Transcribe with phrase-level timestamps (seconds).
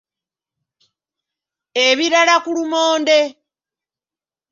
[1.85, 3.19] Ebirala ku lumonde.